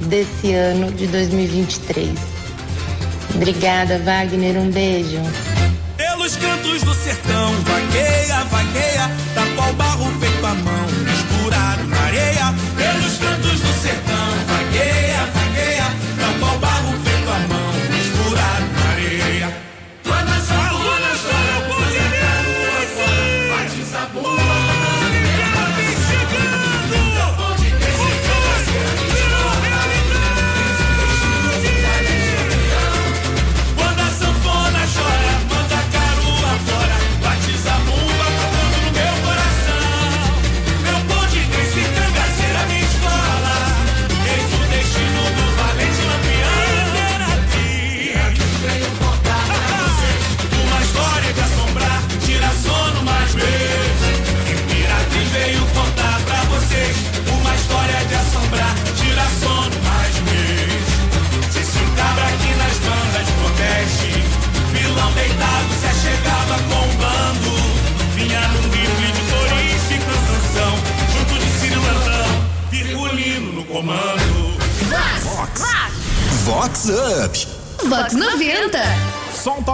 desse 0.00 0.52
ano 0.52 0.92
de 0.92 1.06
2023. 1.06 2.10
Obrigada, 3.34 3.98
Wagner. 3.98 4.56
Um 4.58 4.70
beijo. 4.70 5.18
Pelos 5.96 6.36
cantos 6.36 6.82
do 6.82 6.94
sertão, 6.94 7.52
vagueia, 7.62 8.44
vagueia, 8.44 9.10
da 9.34 9.46
qual 9.56 9.72
barro 9.74 10.06
feito 10.20 10.46
à 10.46 10.54
mão, 10.54 10.86
misturado 11.04 11.84
na 11.84 12.00
areia. 12.00 12.54
Pelos 12.76 13.18
cantos 13.18 13.60
do 13.60 13.69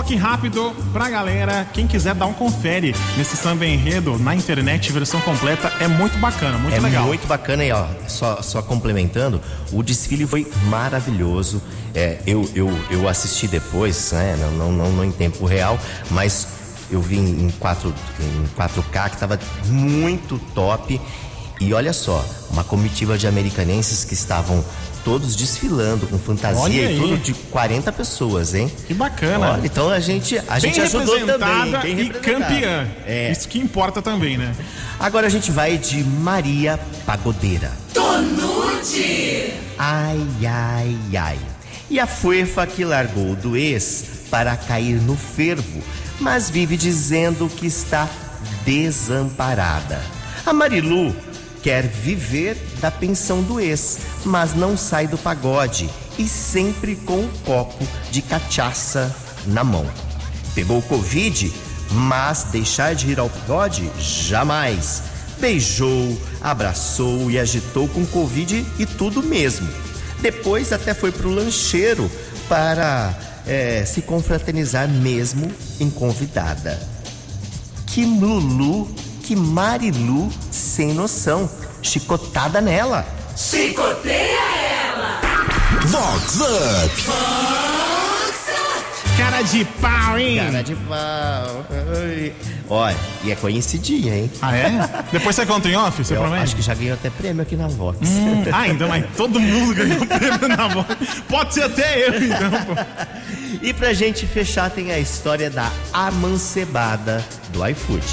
toque 0.07 0.15
rápido 0.15 0.73
pra 0.93 1.11
galera. 1.11 1.67
Quem 1.73 1.85
quiser 1.85 2.15
dar 2.15 2.27
um 2.27 2.33
confere 2.33 2.95
nesse 3.17 3.37
samba 3.37 3.67
enredo 3.67 4.17
na 4.21 4.37
internet, 4.37 4.93
versão 4.93 5.21
completa, 5.21 5.73
é 5.81 5.89
muito 5.89 6.17
bacana, 6.19 6.57
muito 6.59 6.77
é 6.77 6.79
legal. 6.79 7.07
muito 7.07 7.27
bacana 7.27 7.65
e 7.65 7.73
ó, 7.73 7.85
só, 8.07 8.41
só 8.41 8.63
complementando, 8.63 9.41
o 9.73 9.83
desfile 9.83 10.25
foi 10.25 10.47
maravilhoso. 10.67 11.61
É, 11.93 12.21
eu, 12.25 12.49
eu, 12.55 12.71
eu 12.89 13.09
assisti 13.09 13.49
depois, 13.49 14.13
né? 14.13 14.37
Não, 14.39 14.53
não, 14.53 14.73
não, 14.73 14.93
não 14.93 15.05
em 15.05 15.11
tempo 15.11 15.45
real, 15.45 15.77
mas 16.13 16.47
eu 16.89 17.01
vi 17.01 17.17
em, 17.19 17.51
4, 17.59 17.93
em 18.21 18.47
4K 18.57 19.11
que 19.11 19.17
tava 19.17 19.41
muito 19.65 20.39
top. 20.55 21.01
E 21.61 21.75
olha 21.75 21.93
só, 21.93 22.25
uma 22.51 22.63
comitiva 22.63 23.19
de 23.19 23.27
americanenses 23.27 24.05
que 24.05 24.15
estavam 24.15 24.63
todos 25.07 25.37
desfilando 25.37 26.05
com 26.09 26.19
fantasia 26.19 26.91
e 26.91 26.99
tudo 26.99 27.17
de 27.17 27.33
40 27.33 27.93
pessoas, 27.93 28.55
hein? 28.55 28.69
Que 28.89 28.93
bacana. 28.93 29.53
Olha, 29.53 29.65
então 29.65 29.89
a 29.89 30.01
gente, 30.01 30.37
a 30.49 30.59
gente 30.59 30.75
bem 30.75 30.83
ajudou 30.83 31.15
representada 31.15 31.71
também. 31.71 31.95
bem 31.95 32.07
e 32.07 32.11
campeã. 32.11 32.89
É. 33.07 33.31
Isso 33.31 33.49
que 33.49 33.61
importa 33.61 34.03
também, 34.03 34.37
né? 34.37 34.53
Agora 34.99 35.29
a 35.29 35.31
gente 35.31 35.53
vai 35.53 35.79
de 35.79 36.03
Maria 36.03 36.77
Pagodeira. 37.07 37.71
Tonute. 37.95 39.55
Ai, 39.79 40.27
ai, 40.45 40.97
ai. 41.17 41.39
E 41.89 42.01
a 42.01 42.07
fuefa 42.09 42.67
que 42.67 42.85
largou 42.85 43.37
do 43.37 43.57
ex 43.57 44.27
para 44.29 44.57
cair 44.57 45.01
no 45.01 45.17
fervo, 45.17 45.85
mas 46.19 46.51
vive 46.51 46.77
dizendo 46.77 47.49
que 47.49 47.69
está 47.69 48.09
desamparada. 48.65 50.03
A 50.45 50.53
Marilu 50.53 51.15
quer 51.67 51.85
viver 51.85 52.57
da 52.81 52.93
pensão 52.93 53.43
do 53.43 53.59
ex, 53.59 53.99
mas 54.25 54.55
não 54.55 54.77
sai 54.77 55.09
do 55.09 55.19
pagode 55.19 55.91
e 56.17 56.29
sempre 56.29 56.95
com 56.95 57.19
um 57.19 57.29
copo 57.45 57.85
de 58.09 58.23
cachaça 58.23 59.13
na 59.49 59.65
mão. 59.65 59.85
Pegou 60.55 60.81
Covid, 60.83 61.53
mas 61.91 62.45
deixar 62.53 62.95
de 62.95 63.11
ir 63.11 63.19
ao 63.19 63.29
pagode? 63.29 63.91
Jamais. 63.99 65.03
Beijou, 65.41 66.17
abraçou 66.41 67.29
e 67.33 67.37
agitou 67.37 67.89
com 67.89 68.07
Covid 68.07 68.65
e 68.79 68.87
tudo 68.87 69.21
mesmo. 69.21 69.69
Depois 70.21 70.73
até 70.73 70.95
foi 70.95 71.11
pro 71.11 71.35
lancheiro 71.35 72.09
para 72.49 73.13
é, 73.45 73.85
se 73.85 74.03
confraternizar 74.03 74.89
mesmo 74.89 75.51
em 75.81 75.91
convidada. 75.91 76.81
Que 77.89 78.05
Lulu, 78.05 78.89
que 79.27 79.35
Marilu 79.35 80.31
sem 80.53 80.95
noção. 80.95 81.51
Chicotada 81.83 82.61
nela. 82.61 83.05
Chicoteia 83.37 84.39
ela. 84.87 85.21
Vox 85.87 86.41
Up. 86.41 87.03
Cara 89.19 89.43
de 89.43 89.65
pau, 89.81 90.19
hein? 90.19 90.39
Cara 90.39 90.63
de 90.63 90.75
pau. 90.77 91.67
Ai. 91.97 92.33
Olha, 92.69 92.97
e 93.25 93.31
é 93.31 93.37
conhecidinha, 93.37 94.15
hein? 94.17 94.31
Ah, 94.43 94.55
é? 94.57 94.71
Depois 95.13 95.35
você 95.37 95.47
conta 95.47 95.69
em 95.69 95.77
off, 95.77 96.05
você 96.05 96.15
Eu 96.17 96.21
promete? 96.21 96.43
acho 96.43 96.57
que 96.57 96.63
já 96.63 96.75
ganhou 96.75 96.95
até 96.95 97.09
prêmio 97.11 97.43
aqui 97.43 97.57
na 97.57 97.69
Vox. 97.69 97.99
Hum, 98.03 98.45
ah, 98.53 98.69
então, 98.69 98.89
mas 98.89 99.05
todo 99.17 99.39
mundo 99.41 99.75
ganhou 99.75 100.05
prêmio 100.07 100.49
na 100.57 100.69
voz. 100.69 100.87
Pode 101.29 101.55
ser 101.55 101.63
até 101.65 102.09
eu, 102.09 102.23
então, 102.23 102.51
pô. 102.51 102.75
E 103.63 103.73
pra 103.73 103.93
gente 103.95 104.27
fechar, 104.27 104.69
tem 104.71 104.91
a 104.93 104.99
história 104.99 105.49
da 105.49 105.71
amancebada 105.93 107.25
do 107.51 107.65
iFood. 107.69 108.05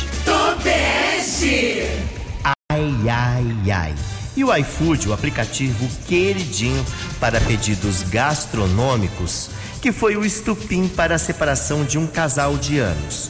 Ai, 2.69 3.09
ai, 3.09 3.71
ai. 3.71 3.95
E 4.35 4.43
o 4.43 4.55
iFood, 4.55 5.09
o 5.09 5.13
aplicativo 5.13 5.87
queridinho 6.07 6.83
para 7.19 7.41
pedidos 7.41 8.01
gastronômicos, 8.03 9.49
que 9.81 9.91
foi 9.91 10.15
o 10.15 10.23
estupim 10.25 10.87
para 10.87 11.15
a 11.15 11.19
separação 11.19 11.83
de 11.83 11.97
um 11.97 12.07
casal 12.07 12.57
de 12.57 12.79
anos. 12.79 13.29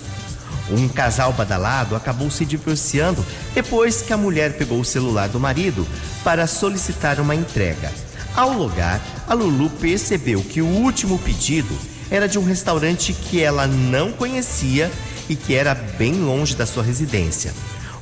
Um 0.69 0.88
casal 0.88 1.34
badalado 1.34 1.95
acabou 1.95 2.30
se 2.30 2.45
divorciando 2.45 3.26
depois 3.54 4.02
que 4.02 4.13
a 4.13 4.17
mulher 4.17 4.58
pegou 4.58 4.80
o 4.80 4.86
celular 4.86 5.28
do 5.28 5.39
marido 5.39 5.86
para 6.23 6.45
solicitar 6.45 7.19
uma 7.19 7.36
entrega. 7.36 7.91
Ao 8.36 8.54
logar, 8.54 9.02
a 9.28 9.34
Lulu 9.34 9.71
percebeu 9.71 10.41
que 10.41 10.62
o 10.62 10.67
último 10.67 11.17
pedido 11.19 11.76
era 12.12 12.28
de 12.28 12.38
um 12.38 12.45
restaurante 12.45 13.12
que 13.12 13.41
ela 13.41 13.65
não 13.67 14.12
conhecia 14.12 14.91
e 15.28 15.36
que 15.36 15.56
era 15.56 15.73
bem 15.73 16.13
longe 16.13 16.56
da 16.56 16.65
sua 16.65 16.84
residência. 16.84 17.52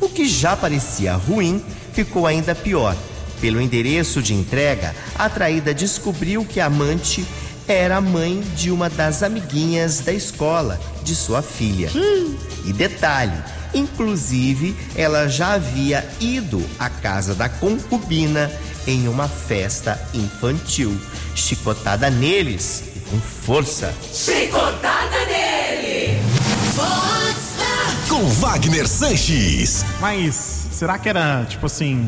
O 0.01 0.09
que 0.09 0.27
já 0.27 0.57
parecia 0.57 1.13
ruim 1.13 1.63
ficou 1.93 2.25
ainda 2.25 2.55
pior. 2.55 2.97
Pelo 3.39 3.61
endereço 3.61 4.21
de 4.21 4.33
entrega, 4.33 4.95
a 5.17 5.29
traída 5.29 5.73
descobriu 5.73 6.43
que 6.43 6.59
a 6.59 6.65
amante 6.65 7.25
era 7.67 7.97
a 7.97 8.01
mãe 8.01 8.41
de 8.55 8.71
uma 8.71 8.89
das 8.89 9.23
amiguinhas 9.23 9.99
da 9.99 10.11
escola 10.11 10.79
de 11.03 11.15
sua 11.15 11.41
filha. 11.41 11.89
E 12.65 12.73
detalhe, 12.73 13.37
inclusive 13.73 14.75
ela 14.95 15.27
já 15.27 15.53
havia 15.53 16.07
ido 16.19 16.63
à 16.79 16.89
casa 16.89 17.33
da 17.33 17.47
concubina 17.47 18.51
em 18.87 19.07
uma 19.07 19.27
festa 19.27 19.99
infantil. 20.13 20.99
Chicotada 21.35 22.09
neles 22.09 22.83
e 22.95 22.99
com 23.01 23.19
força. 23.19 23.93
Chicotada 24.11 25.00
Com 28.21 28.27
Wagner 28.27 28.87
Sanches. 28.87 29.83
Mas 29.99 30.35
será 30.71 30.99
que 30.99 31.09
era, 31.09 31.43
tipo 31.49 31.65
assim, 31.65 32.07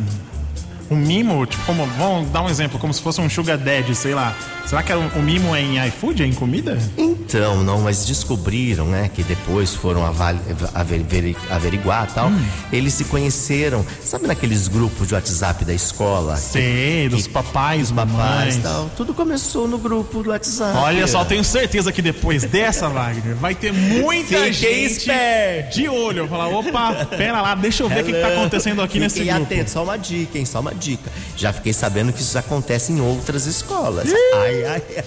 um 0.89 0.95
mimo? 0.95 1.45
Tipo, 1.45 1.63
como, 1.65 1.85
vamos 1.97 2.29
dar 2.29 2.41
um 2.41 2.49
exemplo, 2.49 2.77
como 2.79 2.93
se 2.93 3.01
fosse 3.01 3.19
um 3.21 3.29
sugar 3.29 3.57
daddy, 3.57 3.95
sei 3.95 4.13
lá. 4.13 4.35
Será 4.65 4.81
que 4.81 4.93
um, 4.93 5.09
um 5.17 5.21
mimo 5.21 5.55
em 5.55 5.85
iFood, 5.87 6.23
em 6.23 6.33
comida? 6.33 6.77
Então, 6.97 7.63
não, 7.63 7.81
mas 7.81 8.05
descobriram, 8.05 8.85
né, 8.87 9.09
que 9.13 9.21
depois 9.23 9.73
foram 9.75 10.05
avali- 10.05 10.39
averi- 10.73 11.03
veri- 11.03 11.37
averiguar 11.49 12.07
e 12.09 12.13
tal. 12.13 12.27
Hum. 12.29 12.45
Eles 12.71 12.93
se 12.93 13.03
conheceram, 13.05 13.85
sabe 14.03 14.25
naqueles 14.25 14.67
grupos 14.67 15.07
de 15.07 15.13
WhatsApp 15.15 15.65
da 15.65 15.73
escola? 15.73 16.37
Sei, 16.37 17.09
dos 17.09 17.27
papais, 17.27 17.89
Os 17.89 17.91
papais 17.91 18.17
mamães. 18.17 18.55
e 18.55 18.59
tal. 18.59 18.89
Tudo 18.95 19.13
começou 19.13 19.67
no 19.67 19.77
grupo 19.77 20.23
do 20.23 20.29
WhatsApp. 20.29 20.77
Olha 20.77 21.05
só, 21.07 21.25
tenho 21.25 21.43
certeza 21.43 21.91
que 21.91 22.01
depois 22.01 22.43
dessa, 22.43 22.87
Wagner, 22.87 23.35
vai 23.35 23.53
ter 23.53 23.71
muita 23.73 24.27
Fiquem 24.37 24.53
gente 24.53 24.85
esperto. 24.93 25.75
de 25.75 25.89
olho. 25.89 26.27
Falar, 26.27 26.47
opa, 26.47 27.05
pera 27.17 27.41
lá, 27.41 27.53
deixa 27.55 27.83
eu 27.83 27.89
ver 27.89 28.01
o 28.01 28.05
que, 28.05 28.13
que 28.13 28.19
tá 28.21 28.27
acontecendo 28.29 28.81
aqui 28.81 28.99
nesse 28.99 29.19
Fiquem 29.19 29.33
grupo. 29.33 29.53
atentos, 29.53 29.73
só 29.73 29.83
uma 29.83 29.97
dica, 29.97 30.37
hein? 30.37 30.45
Só 30.45 30.61
uma 30.61 30.72
dica. 30.73 31.11
Já 31.37 31.53
fiquei 31.53 31.73
sabendo 31.73 32.11
que 32.11 32.21
isso 32.21 32.37
acontece 32.37 32.91
em 32.91 33.01
outras 33.01 33.45
escolas. 33.45 34.09
Ai, 34.35 34.63
ai, 34.65 34.83
ai. 34.97 35.03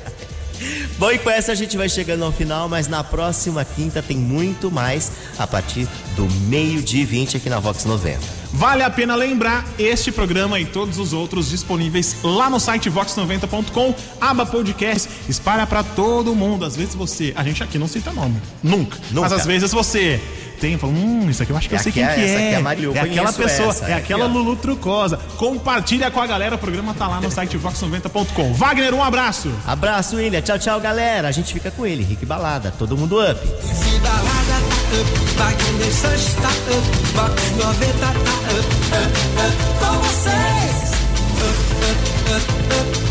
Bom, 0.98 1.10
e 1.10 1.18
com 1.18 1.30
essa 1.30 1.52
a 1.52 1.54
gente 1.54 1.76
vai 1.76 1.88
chegando 1.88 2.24
ao 2.24 2.32
final, 2.32 2.68
mas 2.68 2.88
na 2.88 3.04
próxima 3.04 3.64
quinta 3.64 4.02
tem 4.02 4.16
muito 4.16 4.70
mais 4.70 5.12
a 5.38 5.46
partir 5.46 5.86
do 6.14 6.26
meio-dia 6.48 7.02
e 7.02 7.04
20 7.04 7.36
aqui 7.36 7.50
na 7.50 7.60
Vox 7.60 7.84
90. 7.84 8.45
Vale 8.56 8.82
a 8.82 8.88
pena 8.88 9.14
lembrar 9.14 9.66
este 9.78 10.10
programa 10.10 10.58
e 10.58 10.64
todos 10.64 10.98
os 10.98 11.12
outros 11.12 11.50
disponíveis 11.50 12.16
lá 12.22 12.48
no 12.48 12.58
site 12.58 12.90
vox90.com, 12.90 13.94
aba 14.18 14.46
podcast, 14.46 15.10
espalha 15.28 15.66
pra 15.66 15.82
todo 15.82 16.34
mundo. 16.34 16.64
Às 16.64 16.74
vezes 16.74 16.94
você, 16.94 17.34
a 17.36 17.44
gente 17.44 17.62
aqui 17.62 17.78
não 17.78 17.86
cita 17.86 18.10
nome, 18.12 18.40
nunca. 18.62 18.96
Nunca. 19.10 19.28
Mas 19.28 19.32
às 19.32 19.44
vezes 19.44 19.70
você 19.72 20.18
tem, 20.58 20.78
fala, 20.78 20.90
hum, 20.94 21.28
isso 21.28 21.42
aqui 21.42 21.52
eu 21.52 21.56
acho 21.58 21.68
que 21.68 21.74
eu 21.74 21.78
É 21.78 21.82
sei 21.82 21.92
quem 21.92 22.02
aqui- 22.02 22.14
que 22.14 22.20
é. 22.22 22.24
essa 22.24 22.36
aqui 22.38 22.46
é 22.46 22.56
a 22.56 22.60
Maria, 22.62 22.84
eu 22.86 22.96
é 22.96 23.00
aquela 23.00 23.30
pessoa, 23.30 23.68
essa, 23.68 23.84
é 23.84 23.90
é 23.90 23.94
aquela 23.94 24.24
aqui. 24.24 24.34
Lulu 24.34 24.56
Trucosa. 24.56 25.18
Compartilha 25.36 26.10
com 26.10 26.18
a 26.18 26.26
galera, 26.26 26.54
o 26.54 26.58
programa 26.58 26.94
tá 26.94 27.06
lá 27.06 27.20
no 27.20 27.30
site 27.30 27.58
vox90.com. 27.58 28.54
Wagner, 28.54 28.94
um 28.94 29.04
abraço. 29.04 29.52
Abraço, 29.66 30.16
William. 30.16 30.40
Tchau, 30.40 30.58
tchau, 30.58 30.80
galera. 30.80 31.28
A 31.28 31.32
gente 31.32 31.52
fica 31.52 31.70
com 31.70 31.84
ele, 31.86 32.02
Rick 32.02 32.24
Balada. 32.24 32.72
Todo 32.78 32.96
mundo 32.96 33.20
up. 33.20 33.38
Se 33.38 33.98
balada 33.98 34.26
tá 34.46 34.98
up, 34.98 35.36
Wagner 35.36 35.92
Sanches 35.92 36.34
tá 36.36 36.48
up, 36.48 37.12
Vox 37.12 37.50
90 37.62 37.92
tá 37.98 38.10
up, 38.10 38.45
com 38.46 39.96
you. 43.00 43.05